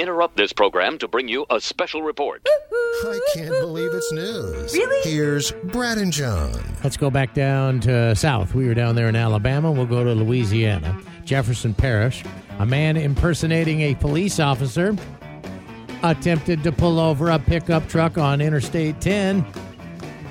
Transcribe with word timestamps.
interrupt 0.00 0.36
this 0.36 0.52
program 0.52 0.98
to 0.98 1.08
bring 1.08 1.28
you 1.28 1.46
a 1.50 1.60
special 1.60 2.02
report. 2.02 2.46
I 3.04 3.20
can't 3.34 3.50
believe 3.50 3.90
it's 3.92 4.12
news. 4.12 4.72
Really? 4.72 5.10
Here's 5.10 5.52
Brad 5.64 5.98
and 5.98 6.12
John. 6.12 6.52
Let's 6.82 6.96
go 6.96 7.10
back 7.10 7.34
down 7.34 7.80
to 7.80 8.14
south. 8.16 8.54
We 8.54 8.66
were 8.66 8.74
down 8.74 8.94
there 8.94 9.08
in 9.08 9.16
Alabama. 9.16 9.70
We'll 9.70 9.86
go 9.86 10.04
to 10.04 10.14
Louisiana. 10.14 10.98
Jefferson 11.24 11.74
Parish. 11.74 12.24
A 12.58 12.66
man 12.66 12.96
impersonating 12.96 13.80
a 13.82 13.94
police 13.94 14.40
officer 14.40 14.96
attempted 16.02 16.62
to 16.64 16.72
pull 16.72 16.98
over 16.98 17.30
a 17.30 17.38
pickup 17.38 17.86
truck 17.88 18.18
on 18.18 18.40
Interstate 18.40 19.00
10 19.00 19.44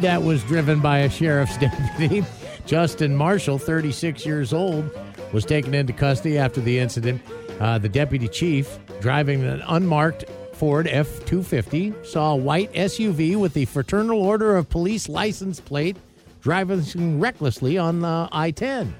that 0.00 0.22
was 0.22 0.42
driven 0.44 0.80
by 0.80 0.98
a 0.98 1.10
sheriff's 1.10 1.56
deputy. 1.58 2.24
Justin 2.66 3.16
Marshall, 3.16 3.58
36 3.58 4.26
years 4.26 4.52
old, 4.52 4.90
was 5.32 5.44
taken 5.44 5.74
into 5.74 5.92
custody 5.92 6.38
after 6.38 6.60
the 6.60 6.78
incident. 6.78 7.22
Uh, 7.60 7.78
the 7.78 7.88
deputy 7.88 8.28
chief, 8.28 8.78
driving 9.02 9.42
an 9.44 9.62
unmarked 9.66 10.24
Ford 10.52 10.86
F 10.86 11.08
250, 11.26 11.92
saw 12.04 12.32
a 12.32 12.36
white 12.36 12.72
SUV 12.72 13.36
with 13.36 13.52
the 13.52 13.64
Fraternal 13.64 14.22
Order 14.22 14.56
of 14.56 14.70
Police 14.70 15.08
license 15.08 15.58
plate 15.58 15.96
driving 16.40 17.18
recklessly 17.18 17.78
on 17.78 18.04
uh, 18.04 18.28
I 18.30 18.52
10. 18.52 18.94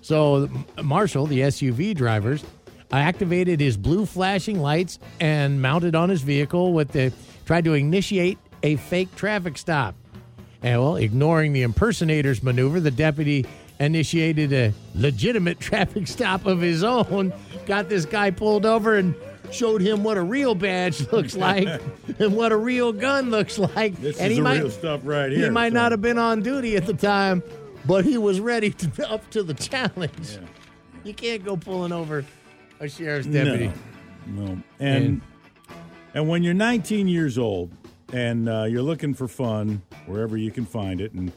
So, 0.00 0.48
Marshall, 0.82 1.26
the 1.26 1.40
SUV 1.40 1.94
drivers, 1.94 2.44
activated 2.92 3.60
his 3.60 3.76
blue 3.76 4.06
flashing 4.06 4.60
lights 4.60 4.98
and 5.20 5.60
mounted 5.60 5.94
on 5.94 6.08
his 6.08 6.22
vehicle 6.22 6.72
with 6.72 6.92
the 6.92 7.12
tried 7.44 7.64
to 7.64 7.74
initiate 7.74 8.38
a 8.62 8.76
fake 8.76 9.14
traffic 9.16 9.58
stop. 9.58 9.94
And 10.62 10.80
well, 10.80 10.96
ignoring 10.96 11.52
the 11.52 11.62
impersonator's 11.62 12.42
maneuver, 12.42 12.80
the 12.80 12.90
deputy 12.90 13.44
initiated 13.80 14.52
a 14.52 14.72
legitimate 14.94 15.58
traffic 15.60 16.06
stop 16.06 16.46
of 16.46 16.60
his 16.60 16.84
own, 16.84 17.32
got 17.66 17.88
this 17.88 18.04
guy 18.04 18.30
pulled 18.30 18.64
over 18.64 18.96
and 18.96 19.14
showed 19.50 19.80
him 19.80 20.02
what 20.04 20.16
a 20.16 20.22
real 20.22 20.54
badge 20.54 21.00
looks 21.12 21.36
like 21.36 21.66
and 22.18 22.36
what 22.36 22.52
a 22.52 22.56
real 22.56 22.92
gun 22.92 23.30
looks 23.30 23.58
like. 23.58 23.96
This 23.96 24.18
and 24.18 24.30
is 24.30 24.36
he 24.36 24.40
the 24.40 24.44
might, 24.44 24.58
real 24.60 24.70
stuff 24.70 25.00
right 25.04 25.30
He 25.32 25.48
might 25.50 25.70
so- 25.70 25.74
not 25.74 25.92
have 25.92 26.02
been 26.02 26.18
on 26.18 26.42
duty 26.42 26.76
at 26.76 26.86
the 26.86 26.94
time, 26.94 27.42
but 27.86 28.04
he 28.04 28.18
was 28.18 28.40
ready 28.40 28.70
to 28.70 29.10
up 29.10 29.28
to 29.30 29.42
the 29.42 29.54
challenge. 29.54 30.38
You 31.04 31.14
can't 31.14 31.44
go 31.44 31.56
pulling 31.56 31.92
over 31.92 32.24
a 32.80 32.88
sheriff's 32.88 33.26
deputy. 33.26 33.72
No, 34.26 34.44
no. 34.44 34.62
And 34.78 35.20
and 36.14 36.28
when 36.28 36.42
you're 36.42 36.54
19 36.54 37.08
years 37.08 37.38
old 37.38 37.70
and 38.12 38.48
uh, 38.48 38.64
you're 38.64 38.82
looking 38.82 39.14
for 39.14 39.28
fun 39.28 39.82
wherever 40.06 40.36
you 40.36 40.50
can 40.50 40.64
find 40.64 41.00
it, 41.00 41.12
and 41.12 41.32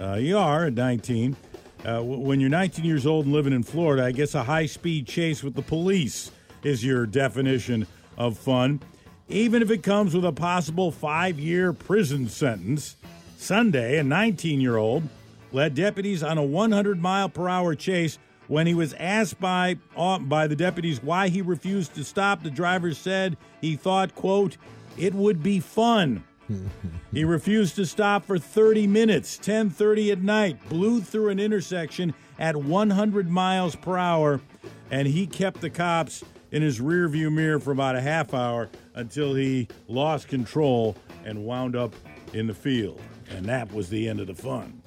uh, 0.00 0.14
you 0.14 0.36
are 0.38 0.66
at 0.66 0.72
19. 0.74 1.36
Uh, 1.80 1.96
w- 1.96 2.18
when 2.18 2.40
you're 2.40 2.48
19 2.50 2.84
years 2.84 3.06
old 3.06 3.26
and 3.26 3.34
living 3.34 3.52
in 3.52 3.62
Florida, 3.62 4.04
I 4.04 4.12
guess 4.12 4.34
a 4.34 4.42
high 4.42 4.64
speed 4.66 5.06
chase 5.06 5.42
with 5.42 5.54
the 5.54 5.62
police 5.62 6.30
is 6.64 6.84
your 6.84 7.06
definition 7.06 7.86
of 8.16 8.38
fun, 8.38 8.80
even 9.28 9.62
if 9.62 9.70
it 9.70 9.82
comes 9.82 10.14
with 10.14 10.24
a 10.24 10.32
possible 10.32 10.90
five 10.90 11.38
year 11.38 11.72
prison 11.72 12.28
sentence. 12.28 12.96
Sunday, 13.36 13.98
a 13.98 14.02
19 14.02 14.60
year 14.60 14.76
old 14.76 15.04
led 15.52 15.74
deputies 15.74 16.22
on 16.22 16.38
a 16.38 16.42
100 16.42 17.00
mile 17.00 17.28
per 17.28 17.48
hour 17.48 17.74
chase. 17.74 18.18
When 18.46 18.66
he 18.66 18.74
was 18.74 18.92
asked 18.94 19.40
by 19.40 19.78
uh, 19.96 20.18
by 20.18 20.46
the 20.46 20.56
deputies 20.56 21.02
why 21.02 21.28
he 21.28 21.40
refused 21.40 21.94
to 21.94 22.04
stop, 22.04 22.42
the 22.42 22.50
driver 22.50 22.92
said 22.92 23.38
he 23.60 23.76
thought, 23.76 24.14
"quote 24.14 24.58
It 24.98 25.14
would 25.14 25.42
be 25.42 25.60
fun." 25.60 26.24
he 27.12 27.24
refused 27.24 27.74
to 27.76 27.86
stop 27.86 28.26
for 28.26 28.38
30 28.38 28.86
minutes. 28.86 29.38
10:30 29.38 30.12
at 30.12 30.22
night, 30.22 30.68
blew 30.68 31.00
through 31.00 31.30
an 31.30 31.40
intersection 31.40 32.12
at 32.38 32.54
100 32.56 33.30
miles 33.30 33.76
per 33.76 33.96
hour, 33.96 34.42
and 34.90 35.08
he 35.08 35.26
kept 35.26 35.62
the 35.62 35.70
cops 35.70 36.22
in 36.54 36.62
his 36.62 36.78
rearview 36.78 37.32
mirror 37.32 37.58
for 37.58 37.72
about 37.72 37.96
a 37.96 38.00
half 38.00 38.32
hour 38.32 38.70
until 38.94 39.34
he 39.34 39.66
lost 39.88 40.28
control 40.28 40.96
and 41.24 41.44
wound 41.44 41.74
up 41.74 41.92
in 42.32 42.46
the 42.46 42.54
field. 42.54 43.00
And 43.28 43.44
that 43.46 43.72
was 43.72 43.88
the 43.88 44.08
end 44.08 44.20
of 44.20 44.28
the 44.28 44.36
fun. 44.36 44.80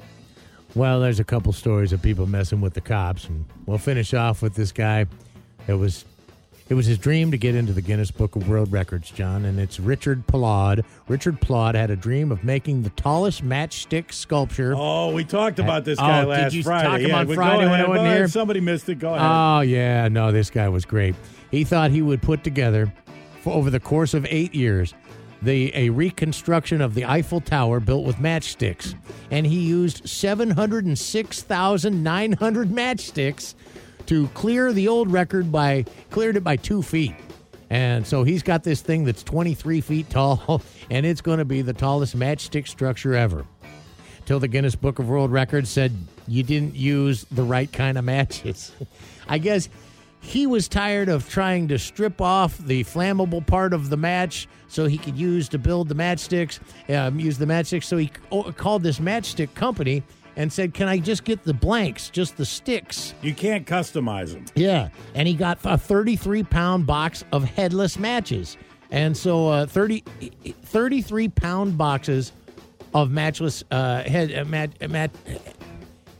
Well, 0.75 1.01
there's 1.01 1.19
a 1.19 1.25
couple 1.25 1.51
stories 1.51 1.91
of 1.91 2.01
people 2.01 2.25
messing 2.25 2.61
with 2.61 2.73
the 2.73 2.81
cops, 2.81 3.25
and 3.25 3.43
we'll 3.65 3.79
finish 3.79 4.13
off 4.13 4.41
with 4.41 4.55
this 4.55 4.71
guy. 4.71 5.07
It 5.67 5.73
was, 5.73 6.05
it 6.69 6.73
was 6.73 6.85
his 6.85 6.97
dream 6.97 7.31
to 7.31 7.37
get 7.37 7.55
into 7.55 7.71
the 7.73 7.81
Guinness 7.81 8.11
Book 8.11 8.35
of 8.35 8.49
World 8.49 8.71
Records, 8.71 9.09
John, 9.11 9.45
and 9.45 9.59
it's 9.59 9.79
Richard 9.79 10.27
Plaud. 10.27 10.83
Richard 11.07 11.39
Plaud 11.39 11.75
had 11.75 11.89
a 11.89 11.95
dream 11.95 12.31
of 12.31 12.43
making 12.43 12.83
the 12.83 12.89
tallest 12.91 13.43
matchstick 13.43 14.11
sculpture. 14.11 14.73
Oh, 14.75 15.13
we 15.13 15.23
talked 15.23 15.59
about 15.59 15.85
this 15.85 15.97
guy 15.99 16.19
Oh, 16.19 16.21
did 16.23 16.29
last 16.29 16.53
you 16.53 16.63
Friday. 16.63 16.87
talk 16.87 16.99
him 16.99 17.09
yeah, 17.09 17.19
on 17.19 17.33
Friday 17.33 17.69
when 17.69 17.79
I 17.79 17.87
wasn't 17.87 18.07
here? 18.09 18.27
Somebody 18.27 18.59
missed 18.59 18.89
it. 18.89 18.99
Go 18.99 19.13
ahead. 19.13 19.25
Oh 19.25 19.61
yeah, 19.61 20.07
no, 20.09 20.31
this 20.31 20.49
guy 20.49 20.67
was 20.69 20.85
great. 20.85 21.15
He 21.51 21.63
thought 21.63 21.91
he 21.91 22.01
would 22.01 22.21
put 22.21 22.43
together, 22.43 22.91
for 23.41 23.53
over 23.53 23.69
the 23.69 23.79
course 23.79 24.13
of 24.13 24.25
eight 24.29 24.53
years, 24.53 24.93
the 25.41 25.71
a 25.75 25.89
reconstruction 25.91 26.81
of 26.81 26.95
the 26.95 27.05
Eiffel 27.05 27.39
Tower 27.39 27.79
built 27.79 28.05
with 28.05 28.17
matchsticks, 28.17 28.95
and 29.31 29.45
he 29.45 29.59
used 29.59 30.09
seven 30.09 30.49
hundred 30.49 30.83
and 30.85 30.97
six 30.99 31.41
thousand 31.43 32.03
nine 32.03 32.33
hundred 32.33 32.69
matchsticks 32.69 33.53
to 34.07 34.27
clear 34.29 34.73
the 34.73 34.87
old 34.87 35.11
record 35.11 35.51
by 35.51 35.85
cleared 36.09 36.35
it 36.35 36.43
by 36.43 36.55
two 36.55 36.81
feet. 36.81 37.13
And 37.69 38.07
so 38.07 38.23
he's 38.23 38.43
got 38.43 38.63
this 38.63 38.81
thing 38.81 39.03
that's 39.03 39.23
23 39.23 39.81
feet 39.81 40.09
tall, 40.09 40.61
and 40.89 41.05
it's 41.05 41.21
going 41.21 41.39
to 41.39 41.45
be 41.45 41.61
the 41.61 41.73
tallest 41.73 42.17
matchstick 42.17 42.67
structure 42.67 43.13
ever 43.13 43.45
till 44.25 44.39
the 44.39 44.47
Guinness 44.47 44.75
Book 44.75 44.99
of 44.99 45.07
World 45.07 45.31
Records 45.31 45.69
said 45.69 45.93
you 46.27 46.43
didn't 46.43 46.75
use 46.75 47.25
the 47.31 47.43
right 47.43 47.71
kind 47.71 47.97
of 47.97 48.03
matches. 48.03 48.73
I 49.29 49.37
guess 49.37 49.69
he 50.19 50.45
was 50.45 50.67
tired 50.67 51.07
of 51.07 51.29
trying 51.29 51.69
to 51.69 51.79
strip 51.79 52.19
off 52.19 52.57
the 52.57 52.83
flammable 52.83 53.45
part 53.45 53.73
of 53.73 53.89
the 53.89 53.97
match 53.97 54.47
so 54.67 54.85
he 54.85 54.97
could 54.97 55.17
use 55.17 55.47
to 55.49 55.57
build 55.57 55.87
the 55.87 55.95
matchsticks, 55.95 56.59
um, 56.93 57.19
use 57.19 57.37
the 57.37 57.45
matchsticks. 57.45 57.85
So 57.85 57.97
he 57.97 58.07
called 58.57 58.83
this 58.83 58.99
matchstick 58.99 59.53
company 59.53 60.03
and 60.37 60.53
said, 60.53 60.73
Can 60.73 60.87
I 60.87 60.99
just 60.99 61.25
get 61.25 61.43
the 61.43 61.53
blanks, 61.53 62.09
just 62.09 62.37
the 62.37 62.45
sticks? 62.45 63.13
You 63.21 63.33
can't 63.33 63.67
customize 63.67 64.31
them. 64.33 64.45
Yeah, 64.55 64.89
and 65.15 65.27
he 65.27 65.33
got 65.33 65.59
a 65.65 65.77
33 65.77 66.43
pound 66.43 66.87
box 66.87 67.25
of 67.33 67.43
headless 67.43 67.99
matches. 67.99 68.55
And 68.89 69.17
so 69.17 69.49
uh, 69.49 69.65
30, 69.65 70.01
33 70.63 71.27
pound 71.29 71.77
boxes 71.77 72.31
of 72.93 73.11
matchless 73.11 73.61
uh, 73.69 74.03
head 74.03 74.33
uh, 74.33 74.45
mat, 74.45 74.69
uh, 74.81 74.87
mat, 74.87 75.11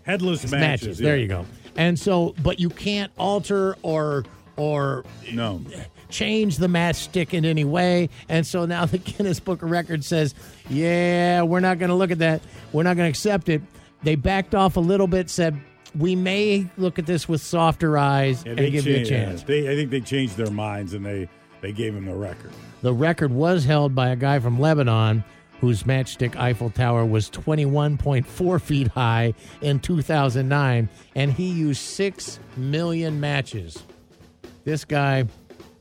Headless 0.04 0.44
matches. 0.44 0.52
matches. 0.54 0.98
There 0.98 1.18
you 1.18 1.28
go. 1.28 1.46
And 1.76 1.98
so, 2.00 2.34
but 2.42 2.60
you 2.60 2.70
can't 2.70 3.12
alter 3.18 3.76
or 3.84 4.26
or 4.56 5.06
No. 5.32 5.62
change 6.10 6.58
the 6.58 6.68
matchstick 6.68 7.34
in 7.34 7.46
any 7.46 7.64
way. 7.64 8.10
And 8.28 8.46
so 8.46 8.66
now 8.66 8.86
the 8.88 8.98
Guinness 8.98 9.40
Book 9.40 9.62
of 9.62 9.70
Records 9.70 10.08
says, 10.08 10.34
yeah, 10.70 11.44
we're 11.44 11.60
not 11.60 11.78
going 11.78 11.90
to 11.90 11.96
look 11.96 12.10
at 12.12 12.20
that. 12.20 12.42
We're 12.74 12.84
not 12.84 12.96
going 12.98 13.06
to 13.06 13.10
accept 13.10 13.50
it. 13.50 13.62
They 14.04 14.16
backed 14.16 14.56
off 14.56 14.78
a 14.78 14.82
little 14.82 15.08
bit, 15.08 15.30
said, 15.30 15.60
we 15.98 16.16
may 16.16 16.68
look 16.78 17.00
at 17.00 17.06
this 17.06 17.28
with 17.28 17.42
softer 17.42 17.98
eyes 17.98 18.44
Yeah, 18.46 18.52
and 18.58 18.72
give 18.72 18.86
you 18.86 18.98
a 18.98 19.04
cha- 19.04 19.10
chance. 19.10 19.44
They, 19.44 19.72
I 19.72 19.76
think 19.76 19.90
they 19.90 20.02
changed 20.02 20.38
their 20.38 20.52
minds 20.52 20.94
and 20.94 21.06
they, 21.06 21.28
they 21.62 21.72
gave 21.72 21.96
him 21.96 22.06
the 22.06 22.16
record. 22.16 22.52
The 22.82 22.94
record 22.94 23.32
was 23.32 23.66
held 23.66 23.96
by 23.96 24.10
a 24.10 24.16
guy 24.16 24.40
from 24.40 24.60
Lebanon 24.60 25.24
whose 25.60 25.84
matchstick 25.84 26.36
Eiffel 26.36 26.70
Tower 26.70 27.04
was 27.04 27.32
21.4 27.32 28.62
feet 28.62 28.88
high 28.90 29.34
in 29.62 29.80
2009, 29.80 30.88
and 31.16 31.34
he 31.34 31.48
used 31.50 31.82
6 31.82 32.40
million 32.58 33.20
matches. 33.20 33.82
This 34.66 34.86
guy 34.86 35.26